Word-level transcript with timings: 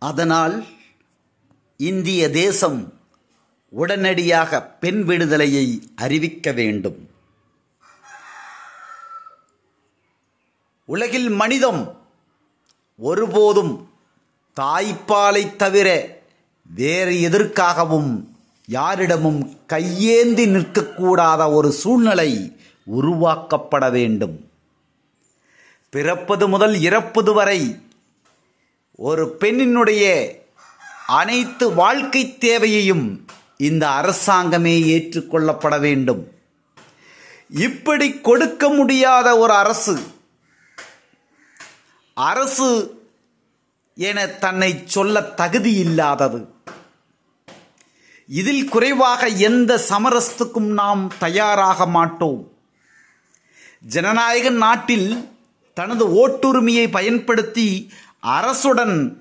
அதனால் 0.00 0.66
இந்திய 1.76 2.30
தேசம் 2.30 2.78
உடனடியாக 3.68 4.60
பெண் 4.62 5.04
விடுதலையை 5.04 5.66
அறிவிக்க 5.96 6.52
வேண்டும். 6.52 7.08
உலகில் 10.84 11.28
மனிதம் 11.28 11.82
ஒருபோதும் 12.96 13.74
தாய்ப்பாலை 14.60 15.56
தவிர 15.56 15.88
வேறு 16.70 17.14
எதற்காகவும் 17.20 18.10
யாரிடமும் 18.66 19.66
கையேந்தி 19.66 20.46
நிற்கக்கூடாத 20.46 21.52
ஒரு 21.52 21.72
சூழ்நிலை 21.72 22.30
உருவாக்கப்பட 22.86 23.90
வேண்டும். 23.90 24.36
பிறப்பது 25.90 26.48
முதல் 26.48 26.76
இறப்பது 26.80 27.32
வரை 27.32 27.60
ஒரு 29.08 29.36
பெண்ணினுடைய 29.40 30.04
அனைத்து 31.06 31.74
வாழ்க்கை 31.74 32.22
தேவையையும் 32.38 33.04
இந்த 33.56 33.84
அரசாங்கமே 33.88 34.74
ஏற்றுக்கொள்ளப்பட 34.94 35.80
வேண்டும். 35.80 36.32
இப்படி 37.50 38.20
கொடுக்க 38.20 38.68
முடியாத 38.68 39.38
ஒரு 39.38 39.52
அரசு 39.52 39.94
அரசு 42.14 42.68
என 43.94 44.26
தன்னை 44.26 44.70
சொல்ல 44.84 45.22
தகுதி 45.22 45.72
இல்லாதது. 45.74 46.40
இதில் 48.26 48.68
குறைவாக 48.68 49.26
எந்த 49.48 49.80
சமரசத்துக்கும் 49.88 50.70
நாம் 50.82 51.12
தயாராக 51.18 51.86
மாட்டோம். 51.86 52.40
ஜனநாயக 53.80 54.50
நாட்டில் 54.64 55.10
தனது 55.74 56.04
ஓட்டுரிமையை 56.20 56.86
பயன்படுத்தி 56.90 57.92
அரசுடன் 58.22 59.16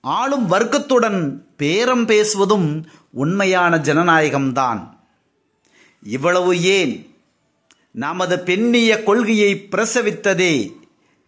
ஆளும் 0.00 0.50
வர்க்கத்துடன் 0.50 1.46
பேரம் 1.56 2.06
பேசுவதும் 2.06 2.84
உண்மையான 3.10 3.76
ஜனநாயகம்தான். 3.76 4.88
இவ்வளவு 6.02 6.62
ஏன்? 6.62 7.14
நமது 7.90 8.38
பெண்ணிய 8.38 9.02
கொள்கையை 9.02 9.68
பிரசவித்ததே 9.70 10.72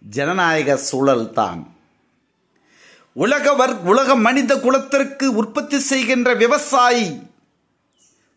ஜனநாயக 0.00 0.80
சூழல்தான். 0.92 1.70
உலக 3.12 3.52
வர் 3.52 3.78
உலக 3.78 4.16
மனித 4.16 4.60
குலத்திற்கு 4.60 5.34
உற்பத்தி 5.34 5.78
செய்கின்ற 5.78 6.34
விவசாயி 6.34 7.22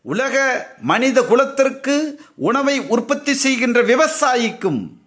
உலக 0.02 0.68
மனித 0.82 1.22
குலத்திற்கு 1.22 2.22
உணவை 2.36 2.80
உற்பத்தி 2.80 3.34
செய்கின்ற 3.34 3.84
விவசாயிக்கும் 3.84 5.05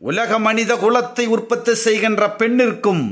உலக 0.00 0.38
மனித 0.38 0.72
குலத்தை 0.74 1.24
உற்பத்தி 1.26 1.72
செய்கின்ற 1.74 2.26
பெண்ணிற்கும் 2.38 3.02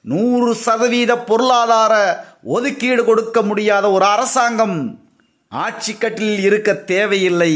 நூறு 0.00 0.54
சதவீத 0.54 1.12
பொருளாதார 1.18 1.94
ஒதுக்கீடு 2.42 3.02
கொடுக்க 3.04 3.42
முடியாத 3.42 3.90
ஒரு 3.90 4.04
அரசாங்கம் 4.04 4.78
ஆட்சி 5.48 5.92
கட்டில் 5.94 6.38
இருக்க 6.38 6.74
தேவையில்லை 6.74 7.52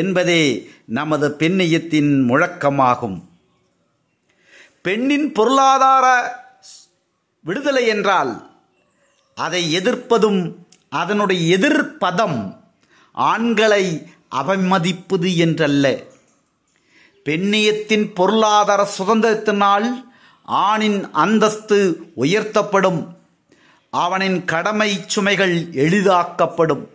என்பதே 0.00 0.42
நமது 0.86 1.28
பெண்ணியத்தின் 1.38 2.12
முழக்கமாகும். 2.30 3.18
பெண்ணின் 4.82 5.32
பொருளாதார 5.32 6.06
விடுதலை 7.44 7.86
என்றால் 7.86 8.34
அதை 9.34 9.62
எதிர்ப்பதும் 9.78 10.42
அதனுடைய 10.88 11.40
எதிர்ப்பதம் 11.56 12.38
ஆண்களை 13.12 13.84
அவமதிப்பது 14.34 15.30
என்றல்ல. 15.46 15.86
பெண்ணியத்தின் 17.28 18.14
பொருளாதார 18.14 18.88
சுதந்திரத்தினால் 18.98 19.88
ஆணின் 20.42 21.10
அந்தஸ்து 21.12 22.00
உயர்த்தப்படும். 22.16 23.06
அவனின் 23.90 24.44
கடமை 24.44 25.04
சுமைகள் 25.14 25.56
எளிதாக்கப்படும். 25.72 26.86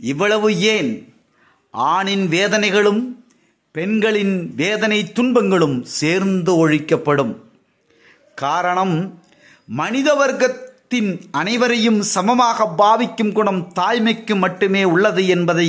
இவ்வளவு 0.00 0.60
ஏன்? 0.60 1.14
ஆணின் 1.70 2.28
வேதனைகளும் 2.28 3.00
பெண்களின் 3.72 4.54
வேதனை 4.54 5.12
துன்பங்களும் 5.12 5.84
சேர்ந்து 5.84 6.68
ஒழிக்கப்படும். 6.68 7.34
காரணம் 8.34 9.22
மனித 9.66 10.14
வர்க்க 10.14 10.69
தின் 10.92 11.10
அனைவரையும் 11.30 11.98
சமமாக 12.02 12.64
பாவிக்கும் 12.78 13.32
குணம் 13.32 13.60
தாய்மைக்கு 13.74 14.34
மட்டுமே 14.36 14.84
உள்ளது 14.84 15.22
என்பதை 15.26 15.66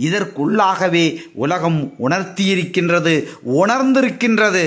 இதற்குள்ளாகவே 0.00 1.04
உலகம் 1.34 1.80
உணர்த்தியிருக்கின்றது 1.98 3.14
உணர்ந்திருக்கின்றது. 3.62 4.64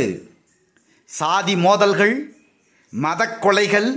சாதி 1.06 1.56
மோதல்கள் 1.56 2.16
மதக்கொலைகள் 2.94 3.90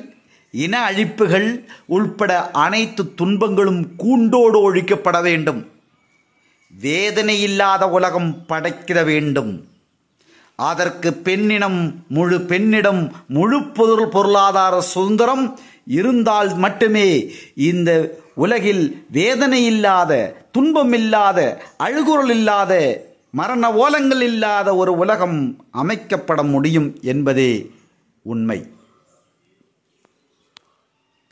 இன 0.50 0.74
அழிப்புகள் 0.80 1.48
உள்பட 1.86 2.50
அனைத்து 2.50 3.14
துன்பங்களும் 3.14 3.82
கூண்டோடு 3.96 4.60
ஒழிக்கப்பட 4.66 5.22
வேண்டும். 5.22 5.60
வேதனை 6.70 7.42
இல்லாத 7.42 7.88
உலகம் 7.88 8.44
படைக்கிட 8.48 9.00
வேண்டும். 9.04 9.54
அதற்கு 10.58 11.08
பெண்ணினம் 11.24 11.80
முழு 12.08 12.40
பெண்ணிடம் 12.40 13.02
முழு 13.28 13.58
பொருள் 13.78 14.08
பொருளாதார 14.08 14.74
சுதந்திரம் 14.80 15.58
இருந்தால் 15.86 16.54
மட்டுமே 16.54 17.30
இந்த 17.54 18.18
உலகில் 18.34 19.04
வேதனை 19.10 19.64
இல்லாத 19.64 20.34
துன்பம் 20.52 20.92
இல்லாத 20.92 21.58
அழுகுறல் 21.78 22.30
இல்லாத 22.30 23.04
மரண 23.30 23.72
ஓலங்கள் 23.72 24.20
இல்லாத 24.20 24.76
ஒரு 24.76 24.96
உலகம் 24.96 25.58
அமைக்கப்பட 25.72 26.42
முடியும் 26.42 26.96
என்பதே 27.02 27.70
உண்மை. 28.22 28.66